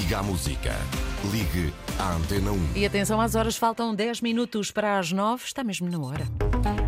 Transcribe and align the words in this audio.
Diga 0.00 0.18
a 0.18 0.22
música. 0.24 0.72
Ligue 1.30 1.72
à 2.00 2.16
Antena 2.16 2.50
1. 2.50 2.70
E 2.74 2.84
atenção 2.84 3.20
às 3.20 3.36
horas, 3.36 3.56
faltam 3.56 3.94
10 3.94 4.22
minutos 4.22 4.72
para 4.72 4.98
as 4.98 5.12
9, 5.12 5.44
está 5.44 5.62
mesmo 5.62 5.88
na 5.88 6.00
hora. 6.00 6.26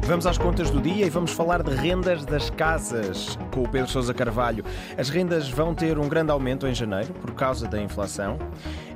Vamos 0.02 0.26
às 0.26 0.36
contas 0.36 0.72
do 0.72 0.80
dia 0.80 1.06
e 1.06 1.08
vamos 1.08 1.30
falar 1.30 1.62
de 1.62 1.72
rendas 1.72 2.26
das 2.26 2.50
casas 2.50 3.38
com 3.52 3.62
o 3.62 3.68
Pedro 3.68 3.88
Sousa 3.88 4.12
Carvalho. 4.12 4.64
As 4.98 5.08
rendas 5.08 5.48
vão 5.48 5.72
ter 5.72 6.00
um 6.00 6.08
grande 6.08 6.32
aumento 6.32 6.66
em 6.66 6.74
janeiro 6.74 7.14
por 7.14 7.32
causa 7.32 7.68
da 7.68 7.80
inflação 7.80 8.40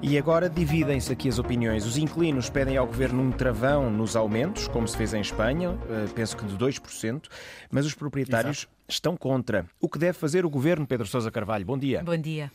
e 0.03 0.19
agora 0.19 0.51
dividem-se 0.51 1.13
aqui 1.13 1.29
as 1.29 1.39
opiniões. 1.39 1.87
Os 1.87 1.97
inquilinos 1.97 2.51
pedem 2.51 2.77
ao 2.77 2.89
governo 2.89 3.23
um 3.23 3.31
travão 3.31 3.93
nos 3.93 4.17
aumentos, 4.17 4.67
como 4.67 4.89
se 4.89 4.97
fez 4.97 5.15
em 5.15 5.21
Espanha, 5.21 5.79
eh, 5.89 6.09
penso 6.13 6.37
que 6.37 6.45
de 6.45 6.57
2%, 6.57 7.29
mas 7.71 7.87
os 7.87 7.95
proprietários 7.95 8.59
Exato. 8.59 8.73
estão 8.89 9.17
contra. 9.17 9.67
O 9.81 9.89
que 9.89 10.01
deve 10.01 10.19
fazer 10.19 10.45
o 10.45 10.51
governo, 10.51 10.85
Pedro 10.85 11.07
Sousa 11.07 11.31
Carvalho? 11.31 11.65
Bom 11.65 11.79
dia. 11.79 12.03
Bom 12.03 12.17
dia. 12.17 12.51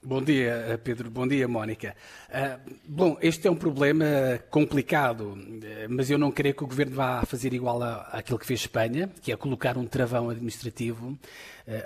Bom 0.00 0.22
dia, 0.22 0.64
eh, 0.68 0.76
Pedro. 0.76 1.10
Bom 1.10 1.26
dia, 1.26 1.48
Mónica. 1.48 1.92
Uh, 2.28 2.76
bom, 2.86 3.18
este 3.20 3.48
é 3.48 3.50
um 3.50 3.56
problema 3.56 4.06
complicado, 4.48 5.36
eh, 5.60 5.88
mas 5.88 6.08
eu 6.08 6.16
não 6.16 6.30
creio 6.30 6.54
que 6.54 6.62
o 6.62 6.68
Governo 6.68 6.94
vá 6.94 7.24
fazer 7.26 7.52
igual 7.52 7.82
a, 7.82 8.02
àquilo 8.12 8.38
que 8.38 8.46
fez 8.46 8.60
Espanha, 8.60 9.10
que 9.20 9.32
é 9.32 9.36
colocar 9.36 9.76
um 9.76 9.84
travão 9.84 10.30
administrativo 10.30 11.08
uh, 11.08 11.18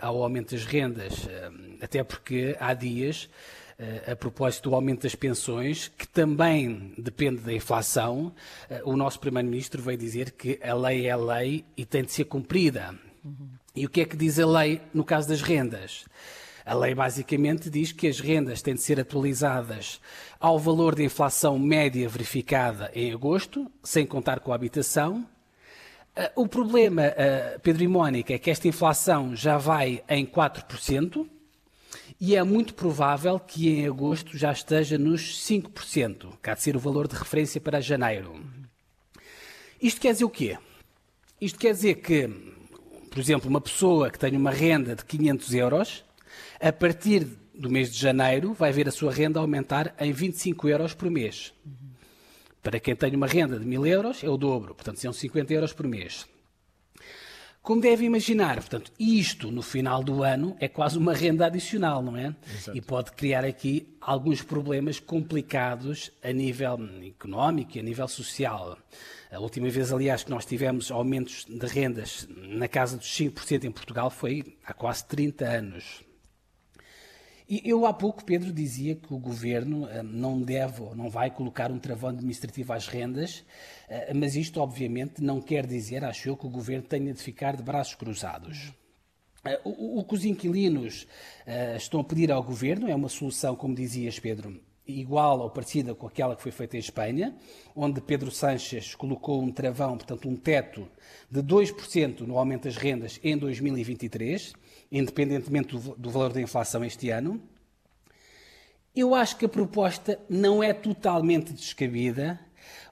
ao 0.03 0.23
aumento 0.23 0.55
das 0.55 0.67
rendas, 0.67 1.25
uh, 1.25 1.79
até 1.81 2.05
porque 2.05 2.55
há 2.61 2.75
dias, 2.75 3.31
a 4.07 4.15
propósito 4.15 4.69
do 4.69 4.77
aumento 4.77 5.03
das 5.03 5.15
pensões, 5.15 5.89
que 5.89 6.07
também 6.07 6.93
depende 6.97 7.41
da 7.41 7.53
inflação, 7.53 8.33
o 8.85 8.97
nosso 8.97 9.19
Primeiro-Ministro 9.19 9.83
veio 9.83 9.99
dizer 9.99 10.31
que 10.33 10.61
a 10.63 10.73
lei 10.73 11.09
é 11.09 11.17
lei 11.17 11.65
e 11.77 11.85
tem 11.85 12.05
de 12.05 12.13
ser 12.13 12.27
cumprida. 12.27 12.95
Uhum. 13.25 13.49
E 13.75 13.85
o 13.85 13.89
que 13.89 14.03
é 14.03 14.05
que 14.05 14.17
diz 14.17 14.39
a 14.39 14.47
lei 14.47 14.81
no 14.95 15.03
caso 15.03 15.27
das 15.29 15.43
rendas? 15.43 16.05
A 16.65 16.75
lei 16.75 16.95
basicamente 16.95 17.69
diz 17.69 17.91
que 17.91 18.07
as 18.07 18.21
rendas 18.21 18.63
têm 18.63 18.75
de 18.75 18.81
ser 18.81 19.01
atualizadas 19.01 20.01
ao 20.39 20.59
valor 20.59 20.95
de 20.95 21.03
inflação 21.03 21.59
média 21.59 22.09
verificada 22.09 22.91
em 22.95 23.13
agosto, 23.13 23.71
sem 23.83 24.07
contar 24.07 24.41
com 24.41 24.53
a 24.53 24.55
habitação. 24.55 25.27
Ah, 26.15 26.31
o 26.37 26.47
problema, 26.47 27.03
ah, 27.07 27.59
Pedro 27.61 27.83
e 27.83 27.89
Mónica, 27.89 28.33
é 28.33 28.39
que 28.39 28.51
esta 28.51 28.69
inflação 28.69 29.35
já 29.35 29.59
vai 29.59 30.05
em 30.09 30.25
4% 30.25 31.29
e 32.21 32.37
é 32.37 32.45
muito 32.45 32.75
provável 32.75 33.41
que 33.41 33.69
em 33.69 33.87
agosto 33.89 34.39
já 34.39 34.53
esteja 34.53 34.97
nos 34.97 35.45
5%, 35.45 36.39
que 36.41 36.49
há 36.49 36.55
de 36.55 36.63
ser 36.63 36.77
o 36.77 36.81
valor 36.81 37.09
de 37.09 37.17
referência 37.17 37.61
para 37.61 37.81
janeiro. 37.81 38.41
Isto 39.81 40.01
quer 40.01 40.13
dizer 40.13 40.25
o 40.25 40.31
quê? 40.31 40.57
Isto 41.41 41.59
quer 41.59 41.73
dizer 41.73 41.97
que, 41.97 42.29
por 43.11 43.19
exemplo, 43.19 43.51
uma 43.51 43.61
pessoa 43.61 44.09
que 44.09 44.19
tem 44.21 44.37
uma 44.37 44.53
renda 44.53 44.95
de 44.95 45.05
500 45.05 45.55
euros 45.55 46.05
a 46.61 46.73
partir 46.73 47.27
do 47.55 47.71
mês 47.71 47.93
de 47.93 47.99
janeiro, 47.99 48.53
vai 48.53 48.73
ver 48.73 48.89
a 48.89 48.93
sua 48.93 49.13
renda 49.13 49.39
aumentar 49.39 49.95
em 49.99 50.13
25 50.13 50.69
euros 50.69 50.95
por 50.95 51.11
mês. 51.11 51.53
Para 52.63 52.79
quem 52.79 52.95
tem 52.95 53.15
uma 53.15 53.27
renda 53.27 53.59
de 53.59 53.67
1000 53.67 53.87
euros, 53.87 54.25
é 54.25 54.29
o 54.29 54.37
dobro, 54.37 54.75
portanto, 54.75 54.99
são 54.99 55.13
50 55.13 55.53
euros 55.53 55.73
por 55.73 55.87
mês. 55.87 56.27
Como 57.63 57.81
deve 57.81 58.05
imaginar, 58.05 58.57
portanto, 58.57 58.91
isto 58.99 59.53
no 59.53 59.63
final 59.63 60.03
do 60.03 60.25
ano 60.25 60.57
é 60.59 60.67
quase 60.67 60.99
uma 60.99 61.15
renda 61.15 61.47
adicional, 61.47 62.03
não 62.03 62.17
é? 62.17 62.35
Exato. 62.53 62.77
E 62.77 62.81
pode 62.81 63.13
criar 63.13 63.45
aqui 63.45 63.97
alguns 64.01 64.43
problemas 64.43 64.99
complicados 64.99 66.11
a 66.25 66.33
nível 66.33 66.77
económico 67.07 67.77
e 67.77 67.81
a 67.81 67.83
nível 67.85 68.09
social. 68.09 68.77
A 69.31 69.39
última 69.39 69.71
vez, 69.71 69.93
aliás, 69.93 70.25
que 70.25 70.31
nós 70.31 70.45
tivemos 70.45 70.91
aumentos 70.91 71.45
de 71.45 71.67
rendas 71.67 72.27
na 72.37 72.67
casa 72.67 72.97
dos 72.97 73.07
5% 73.07 73.63
em 73.63 73.71
Portugal 73.71 74.11
foi 74.11 74.57
há 74.65 74.75
quase 74.75 75.05
30 75.07 75.45
anos. 75.45 76.03
E 77.49 77.61
eu 77.65 77.87
há 77.87 77.93
pouco, 77.93 78.25
Pedro, 78.25 78.53
dizia 78.53 78.95
que 78.95 79.13
o 79.13 79.19
governo 79.19 79.89
eh, 79.89 80.03
não 80.03 80.41
deve 80.41 80.83
ou 80.83 80.95
não 80.95 81.11
vai 81.11 81.31
colocar 81.31 81.71
um 81.71 81.79
travão 81.79 82.11
administrativo 82.11 82.73
às 82.73 82.87
rendas, 82.87 83.45
eh, 83.89 84.13
mas 84.15 84.37
isto, 84.37 84.61
obviamente, 84.61 85.23
não 85.23 85.41
quer 85.41 85.67
dizer, 85.67 86.05
acho 86.05 86.29
eu, 86.29 86.37
que 86.37 86.47
o 86.47 86.51
governo 86.51 86.85
tenha 86.87 87.13
de 87.13 87.23
ficar 87.23 87.57
de 87.57 87.63
braços 87.63 87.95
cruzados. 87.95 88.73
Eh, 89.45 89.61
o, 89.65 90.05
que 90.05 90.15
os 90.15 90.25
inquilinos 90.25 91.07
estão 91.77 92.01
a 92.01 92.05
pedir 92.05 92.31
ao 92.31 92.43
governo 92.43 92.89
é 92.89 92.95
uma 92.95 93.09
solução, 93.09 93.57
como 93.57 93.75
dizias, 93.75 94.19
Pedro, 94.19 94.61
igual 94.87 95.41
ou 95.41 95.51
parecida 95.51 95.95
com 95.95 96.07
aquela 96.07 96.37
que 96.37 96.43
foi 96.43 96.53
feita 96.53 96.77
em 96.77 96.81
Espanha, 96.81 97.35
onde 97.75 98.01
Pedro 98.01 98.31
Sánchez 98.31 98.95
colocou 98.95 99.43
um 99.43 99.51
travão, 99.51 99.97
portanto, 99.97 100.29
um 100.29 100.37
teto 100.37 100.89
de 101.31 101.43
2% 101.43 102.21
no 102.21 102.39
aumento 102.39 102.65
das 102.65 102.77
rendas 102.77 103.19
em 103.23 103.37
2023 103.37 104.53
independentemente 104.93 105.75
do, 105.75 105.97
do 105.97 106.11
valor 106.11 106.33
da 106.33 106.41
inflação 106.41 106.85
este 106.85 107.09
ano. 107.09 107.41
Eu 108.95 109.15
acho 109.15 109.39
que 109.39 109.47
a 109.47 109.49
proposta 109.49 110.21
não 110.29 110.63
é 110.63 110.75
totalmente 110.75 111.55
descabida, 111.55 112.39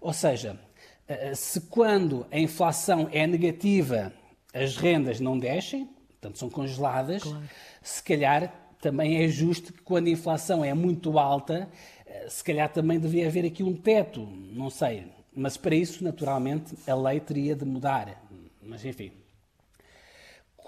ou 0.01 0.15
seja, 0.15 0.59
eh, 1.07 1.35
se 1.35 1.61
quando 1.61 2.27
a 2.31 2.39
inflação 2.39 3.07
é 3.13 3.27
negativa 3.27 4.13
as 4.53 4.77
rendas 4.77 5.21
não 5.21 5.39
descem, 5.39 5.87
portanto 6.09 6.39
são 6.39 6.49
congeladas, 6.49 7.23
claro. 7.23 7.43
se 7.83 8.03
calhar 8.03 8.53
também 8.81 9.23
é 9.23 9.29
justo 9.29 9.75
que 9.75 9.83
quando 9.83 10.07
a 10.07 10.11
inflação 10.11 10.65
é 10.65 10.73
muito 10.73 11.19
alta, 11.19 11.69
eh, 12.07 12.29
se 12.31 12.43
calhar 12.43 12.73
também 12.73 12.99
deveria 12.99 13.29
haver 13.29 13.45
aqui 13.45 13.63
um 13.63 13.75
teto, 13.75 14.27
não 14.53 14.71
sei. 14.71 15.07
Mas 15.35 15.59
para 15.59 15.75
isso, 15.75 16.03
naturalmente, 16.03 16.75
a 16.87 16.95
lei 16.95 17.21
teria 17.21 17.55
de 17.55 17.65
mudar. 17.65 18.27
Mas 18.63 18.85
enfim, 18.85 19.13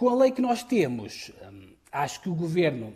com 0.02 0.08
a 0.08 0.16
lei 0.16 0.32
que 0.32 0.42
nós 0.42 0.64
temos, 0.64 1.30
hum, 1.48 1.74
acho 1.92 2.20
que 2.22 2.28
o 2.28 2.34
governo 2.34 2.92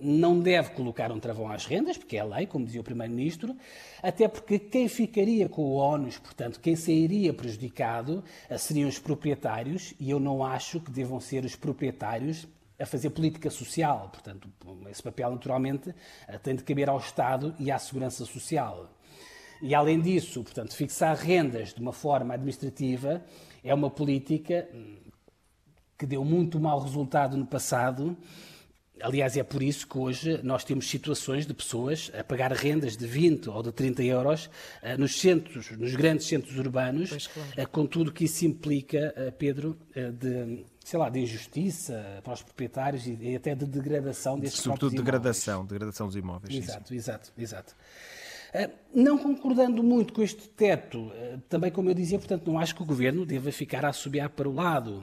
não 0.00 0.40
deve 0.40 0.70
colocar 0.70 1.12
um 1.12 1.20
travão 1.20 1.50
às 1.50 1.66
rendas, 1.66 1.98
porque 1.98 2.16
é 2.16 2.20
a 2.20 2.24
lei, 2.24 2.46
como 2.46 2.64
dizia 2.64 2.80
o 2.80 2.84
Primeiro-Ministro, 2.84 3.54
até 4.02 4.26
porque 4.26 4.58
quem 4.58 4.88
ficaria 4.88 5.50
com 5.50 5.60
o 5.60 5.74
ónus, 5.74 6.16
portanto, 6.16 6.58
quem 6.58 6.74
sairia 6.74 7.34
prejudicado, 7.34 8.24
eh, 8.48 8.56
seriam 8.56 8.88
os 8.88 8.98
proprietários, 8.98 9.92
e 10.00 10.08
eu 10.08 10.18
não 10.18 10.42
acho 10.42 10.80
que 10.80 10.90
devam 10.90 11.20
ser 11.20 11.44
os 11.44 11.54
proprietários 11.54 12.48
a 12.80 12.86
fazer 12.86 13.10
política 13.10 13.50
social. 13.50 14.08
Portanto, 14.10 14.48
esse 14.90 15.02
papel, 15.02 15.32
naturalmente, 15.32 15.94
eh, 16.26 16.38
tem 16.38 16.56
de 16.56 16.64
caber 16.64 16.88
ao 16.88 16.96
Estado 16.96 17.54
e 17.58 17.70
à 17.70 17.78
Segurança 17.78 18.24
Social. 18.24 18.88
E, 19.60 19.74
além 19.74 20.00
disso, 20.00 20.42
portanto, 20.42 20.74
fixar 20.74 21.18
rendas 21.18 21.74
de 21.74 21.82
uma 21.82 21.92
forma 21.92 22.32
administrativa 22.32 23.22
é 23.62 23.74
uma 23.74 23.90
política 23.90 24.66
hum, 24.72 24.96
que 25.98 26.06
deu 26.06 26.24
muito 26.24 26.58
mau 26.60 26.80
resultado 26.80 27.36
no 27.36 27.46
passado. 27.46 28.16
Aliás, 29.00 29.36
é 29.36 29.42
por 29.42 29.62
isso 29.62 29.86
que 29.86 29.98
hoje 29.98 30.40
nós 30.42 30.64
temos 30.64 30.88
situações 30.88 31.46
de 31.46 31.52
pessoas 31.52 32.10
a 32.18 32.24
pagar 32.24 32.50
rendas 32.52 32.96
de 32.96 33.06
20 33.06 33.50
ou 33.50 33.62
de 33.62 33.70
30 33.70 34.02
euros 34.04 34.46
uh, 34.46 34.98
nos 34.98 35.20
centros, 35.20 35.70
nos 35.72 35.94
grandes 35.94 36.26
centros 36.26 36.56
urbanos, 36.58 37.26
claro. 37.26 37.62
uh, 37.62 37.68
com 37.68 37.86
tudo 37.86 38.10
que 38.10 38.24
isso 38.24 38.46
implica, 38.46 39.14
uh, 39.16 39.32
Pedro, 39.32 39.76
de, 39.94 40.64
sei 40.82 40.98
lá, 40.98 41.10
de 41.10 41.20
injustiça 41.20 42.22
para 42.24 42.32
os 42.32 42.42
proprietários 42.42 43.06
e, 43.06 43.18
e 43.20 43.36
até 43.36 43.54
de 43.54 43.66
degradação 43.66 44.38
desses 44.38 44.60
Sobretudo 44.60 44.96
degradação, 44.96 45.66
degradação 45.66 46.06
dos 46.06 46.16
imóveis. 46.16 46.54
Exato, 46.54 46.88
sim, 46.88 46.94
exato, 46.94 47.32
exato. 47.36 47.76
Não 48.94 49.18
concordando 49.18 49.82
muito 49.82 50.12
com 50.12 50.22
este 50.22 50.48
teto, 50.48 51.12
também 51.48 51.70
como 51.70 51.90
eu 51.90 51.94
dizia, 51.94 52.18
portanto, 52.18 52.50
não 52.50 52.58
acho 52.58 52.74
que 52.74 52.82
o 52.82 52.86
Governo 52.86 53.26
deva 53.26 53.50
ficar 53.52 53.84
a 53.84 53.88
assobiar 53.88 54.30
para 54.30 54.48
o 54.48 54.54
lado. 54.54 55.02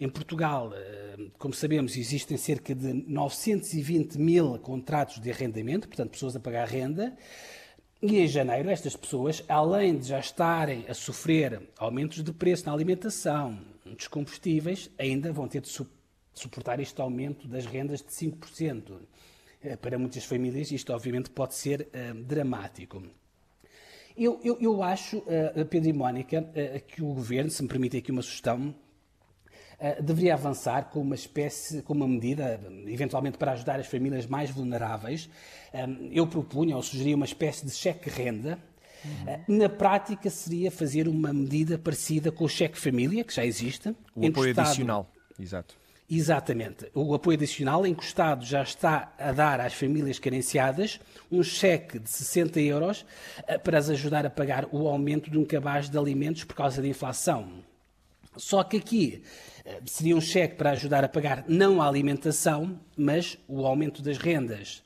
Em 0.00 0.08
Portugal, 0.08 0.72
eh, 0.74 1.16
como 1.38 1.54
sabemos, 1.54 1.96
existem 1.96 2.36
cerca 2.36 2.74
de 2.74 2.92
920 2.92 4.18
mil 4.18 4.58
contratos 4.58 5.20
de 5.20 5.30
arrendamento, 5.30 5.88
portanto, 5.88 6.10
pessoas 6.10 6.36
a 6.36 6.40
pagar 6.40 6.68
renda. 6.68 7.16
E 8.00 8.18
em 8.18 8.28
janeiro, 8.28 8.70
estas 8.70 8.94
pessoas, 8.94 9.42
além 9.48 9.98
de 9.98 10.08
já 10.08 10.20
estarem 10.20 10.84
a 10.88 10.94
sofrer 10.94 11.60
aumentos 11.78 12.22
de 12.22 12.32
preço 12.32 12.66
na 12.66 12.72
alimentação, 12.72 13.58
dos 13.84 14.06
combustíveis, 14.06 14.90
ainda 14.98 15.32
vão 15.32 15.48
ter 15.48 15.60
de 15.60 15.68
suportar 16.34 16.78
este 16.78 17.00
aumento 17.00 17.48
das 17.48 17.66
rendas 17.66 18.00
de 18.00 18.12
5%. 18.12 19.00
Eh, 19.62 19.76
para 19.76 19.98
muitas 19.98 20.24
famílias, 20.24 20.70
isto 20.70 20.92
obviamente 20.92 21.30
pode 21.30 21.54
ser 21.54 21.88
uh, 21.88 22.14
dramático. 22.14 23.02
Eu, 24.16 24.40
eu, 24.42 24.58
eu 24.60 24.82
acho, 24.82 25.18
uh, 25.18 25.64
Pedro 25.66 25.88
e 25.88 25.92
Mónica, 25.92 26.40
uh, 26.40 26.86
que 26.86 27.02
o 27.02 27.12
Governo, 27.12 27.50
se 27.50 27.62
me 27.62 27.68
permite 27.68 27.96
aqui 27.96 28.10
uma 28.10 28.22
sugestão, 28.22 28.74
eh, 29.80 30.02
deveria 30.02 30.34
avançar 30.34 30.90
com 30.90 31.00
uma 31.00 31.14
espécie, 31.14 31.82
com 31.82 31.92
uma 31.92 32.08
medida, 32.08 32.60
eventualmente 32.86 33.38
para 33.38 33.52
ajudar 33.52 33.78
as 33.78 33.86
famílias 33.86 34.26
mais 34.26 34.50
vulneráveis. 34.50 35.30
eu 36.10 36.26
propunha 36.26 36.74
ou 36.74 36.82
sugeria 36.82 37.14
uma 37.14 37.26
espécie 37.26 37.64
de 37.64 37.72
cheque-renda, 37.72 38.58
Uhum. 39.04 39.58
Na 39.58 39.68
prática, 39.68 40.28
seria 40.28 40.72
fazer 40.72 41.06
uma 41.06 41.32
medida 41.32 41.78
parecida 41.78 42.32
com 42.32 42.42
o 42.44 42.48
cheque-família, 42.48 43.22
que 43.22 43.32
já 43.32 43.46
existe. 43.46 43.94
O 44.12 44.26
apoio 44.26 44.50
Estado... 44.50 44.66
adicional, 44.66 45.10
exato. 45.38 45.76
Exatamente. 46.10 46.90
O 46.94 47.14
apoio 47.14 47.36
adicional 47.36 47.86
em 47.86 47.94
que 47.94 48.02
o 48.02 48.06
Estado 48.06 48.42
já 48.42 48.62
está 48.62 49.12
a 49.18 49.30
dar 49.30 49.60
às 49.60 49.74
famílias 49.74 50.18
carenciadas 50.18 50.98
um 51.30 51.42
cheque 51.42 51.98
de 51.98 52.08
60 52.08 52.58
euros 52.60 53.04
eh, 53.46 53.58
para 53.58 53.76
as 53.76 53.90
ajudar 53.90 54.24
a 54.24 54.30
pagar 54.30 54.66
o 54.72 54.88
aumento 54.88 55.30
de 55.30 55.36
um 55.36 55.44
cabaz 55.44 55.90
de 55.90 55.98
alimentos 55.98 56.44
por 56.44 56.56
causa 56.56 56.80
da 56.80 56.88
inflação. 56.88 57.62
Só 58.38 58.64
que 58.64 58.78
aqui 58.78 59.22
eh, 59.66 59.80
seria 59.84 60.16
um 60.16 60.20
cheque 60.20 60.54
para 60.54 60.70
ajudar 60.70 61.04
a 61.04 61.08
pagar 61.10 61.44
não 61.46 61.82
a 61.82 61.86
alimentação, 61.86 62.80
mas 62.96 63.36
o 63.46 63.66
aumento 63.66 64.00
das 64.00 64.16
rendas. 64.16 64.82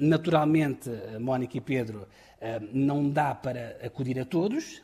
Naturalmente, 0.00 0.90
Mónica 1.20 1.56
e 1.56 1.60
Pedro, 1.60 2.08
não 2.72 3.08
dá 3.08 3.32
para 3.32 3.78
acudir 3.80 4.18
a 4.18 4.24
todos, 4.24 4.82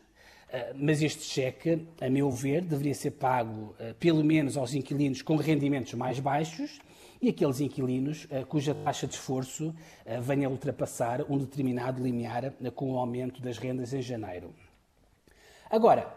mas 0.76 1.02
este 1.02 1.24
cheque, 1.24 1.86
a 2.00 2.08
meu 2.08 2.30
ver, 2.30 2.62
deveria 2.62 2.94
ser 2.94 3.12
pago 3.12 3.74
pelo 3.98 4.24
menos 4.24 4.56
aos 4.56 4.74
inquilinos 4.74 5.22
com 5.22 5.36
rendimentos 5.36 5.94
mais 5.94 6.18
baixos 6.18 6.78
e 7.20 7.28
aqueles 7.28 7.60
inquilinos 7.60 8.26
cuja 8.48 8.74
taxa 8.74 9.06
de 9.06 9.14
esforço 9.14 9.74
venha 10.22 10.48
a 10.48 10.50
ultrapassar 10.50 11.22
um 11.30 11.36
determinado 11.36 12.02
limiar 12.02 12.52
com 12.74 12.92
o 12.92 12.98
aumento 12.98 13.42
das 13.42 13.58
rendas 13.58 13.92
em 13.92 14.00
janeiro. 14.00 14.54
Agora, 15.68 16.16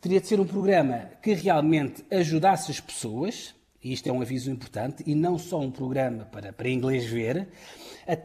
teria 0.00 0.20
de 0.20 0.26
ser 0.28 0.38
um 0.38 0.46
programa 0.46 1.10
que 1.20 1.34
realmente 1.34 2.04
ajudasse 2.10 2.70
as 2.70 2.80
pessoas, 2.80 3.54
isto 3.82 4.08
é 4.08 4.12
um 4.12 4.20
aviso 4.20 4.50
importante, 4.50 5.02
e 5.06 5.14
não 5.14 5.38
só 5.38 5.60
um 5.60 5.70
programa 5.70 6.24
para, 6.24 6.52
para 6.52 6.68
inglês 6.68 7.06
ver. 7.06 7.48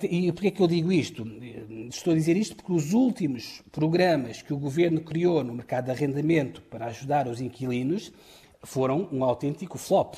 E 0.03 0.31
porquê 0.31 0.47
é 0.47 0.51
que 0.51 0.61
eu 0.61 0.67
digo 0.67 0.91
isto? 0.91 1.27
Estou 1.89 2.13
a 2.13 2.15
dizer 2.15 2.35
isto 2.37 2.55
porque 2.55 2.71
os 2.71 2.93
últimos 2.93 3.61
programas 3.71 4.41
que 4.41 4.53
o 4.53 4.57
governo 4.57 5.01
criou 5.01 5.43
no 5.43 5.53
mercado 5.53 5.85
de 5.85 5.91
arrendamento 5.91 6.61
para 6.63 6.87
ajudar 6.87 7.27
os 7.27 7.41
inquilinos 7.41 8.11
foram 8.63 9.07
um 9.11 9.23
autêntico 9.23 9.77
flop. 9.77 10.15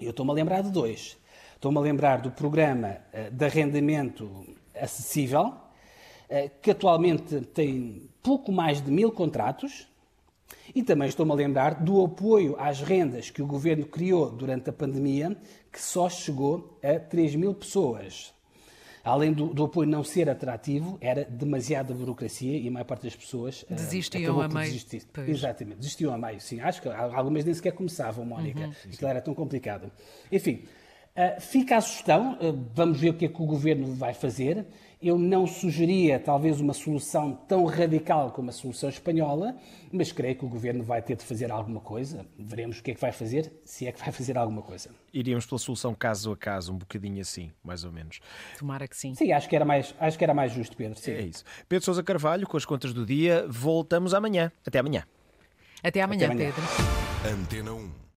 Eu 0.00 0.10
estou-me 0.10 0.32
a 0.32 0.34
lembrar 0.34 0.62
de 0.62 0.70
dois. 0.70 1.18
Estou-me 1.54 1.78
a 1.78 1.80
lembrar 1.80 2.20
do 2.20 2.30
programa 2.32 2.96
eh, 3.12 3.30
de 3.30 3.44
arrendamento 3.44 4.46
acessível, 4.74 5.54
eh, 6.28 6.50
que 6.60 6.72
atualmente 6.72 7.40
tem 7.40 8.08
pouco 8.20 8.50
mais 8.50 8.80
de 8.80 8.90
mil 8.90 9.12
contratos, 9.12 9.86
e 10.74 10.82
também 10.82 11.08
estou-me 11.08 11.32
a 11.32 11.34
lembrar 11.34 11.82
do 11.82 12.04
apoio 12.04 12.56
às 12.58 12.80
rendas 12.80 13.30
que 13.30 13.42
o 13.42 13.46
governo 13.46 13.86
criou 13.86 14.30
durante 14.30 14.70
a 14.70 14.72
pandemia, 14.72 15.36
que 15.70 15.80
só 15.80 16.08
chegou 16.08 16.78
a 16.82 16.98
3 16.98 17.34
mil 17.34 17.54
pessoas. 17.54 18.32
Além 19.04 19.32
do, 19.32 19.52
do 19.52 19.64
apoio 19.64 19.88
não 19.88 20.04
ser 20.04 20.30
atrativo, 20.30 20.96
era 21.00 21.24
demasiada 21.24 21.92
burocracia 21.92 22.56
e 22.56 22.68
a 22.68 22.70
maior 22.70 22.84
parte 22.84 23.02
das 23.02 23.16
pessoas 23.16 23.64
eh, 23.68 23.74
desistiam 23.74 24.40
a 24.40 24.48
meio. 24.48 24.80
Exatamente, 25.26 25.78
desistiam 25.78 26.14
a 26.14 26.18
meio, 26.18 26.40
sim. 26.40 26.60
Acho 26.60 26.80
que 26.80 26.88
algumas 26.88 27.44
nem 27.44 27.52
sequer 27.52 27.72
começavam, 27.72 28.24
Mónica. 28.24 28.60
Uhum. 28.60 28.72
Isto 28.88 29.06
era 29.06 29.20
tão 29.20 29.34
complicado. 29.34 29.90
Enfim, 30.30 30.62
fica 31.40 31.76
a 31.76 31.80
sugestão, 31.80 32.34
uh, 32.34 32.70
vamos 32.74 33.00
ver 33.00 33.10
o 33.10 33.14
que 33.14 33.26
é 33.26 33.28
que 33.28 33.42
o 33.42 33.46
governo 33.46 33.94
vai 33.94 34.14
fazer 34.14 34.66
eu 35.02 35.18
não 35.18 35.46
sugeria 35.46 36.20
talvez 36.20 36.60
uma 36.60 36.72
solução 36.72 37.34
tão 37.48 37.64
radical 37.64 38.30
como 38.30 38.50
a 38.50 38.52
solução 38.52 38.88
espanhola, 38.88 39.56
mas 39.90 40.12
creio 40.12 40.36
que 40.36 40.44
o 40.44 40.48
governo 40.48 40.84
vai 40.84 41.02
ter 41.02 41.16
de 41.16 41.24
fazer 41.24 41.50
alguma 41.50 41.80
coisa. 41.80 42.24
Veremos 42.38 42.78
o 42.78 42.82
que 42.82 42.92
é 42.92 42.94
que 42.94 43.00
vai 43.00 43.10
fazer, 43.10 43.52
se 43.64 43.86
é 43.86 43.90
que 43.90 43.98
vai 43.98 44.12
fazer 44.12 44.38
alguma 44.38 44.62
coisa. 44.62 44.90
Iríamos 45.12 45.44
pela 45.44 45.58
solução 45.58 45.92
caso 45.92 46.30
a 46.30 46.36
caso, 46.36 46.72
um 46.72 46.78
bocadinho 46.78 47.20
assim, 47.20 47.50
mais 47.64 47.82
ou 47.82 47.90
menos. 47.90 48.20
Tomara 48.56 48.86
que 48.86 48.96
sim. 48.96 49.14
Sim, 49.16 49.32
acho 49.32 49.48
que 49.48 49.56
era 49.56 49.64
mais, 49.64 49.92
acho 49.98 50.16
que 50.16 50.22
era 50.22 50.32
mais 50.32 50.52
justo, 50.52 50.76
Pedro. 50.76 50.96
Sim. 50.96 51.10
É 51.10 51.22
isso. 51.22 51.42
Pedro 51.68 51.84
Sousa 51.84 52.02
Carvalho, 52.04 52.46
com 52.46 52.56
as 52.56 52.64
contas 52.64 52.94
do 52.94 53.04
dia, 53.04 53.44
voltamos 53.48 54.14
amanhã. 54.14 54.52
Até 54.64 54.78
amanhã. 54.78 55.04
Até 55.82 56.00
amanhã, 56.00 56.26
Até 56.26 56.34
amanhã. 56.34 56.52
Pedro. 56.52 57.42
Antena 57.42 57.72
1. 57.72 58.02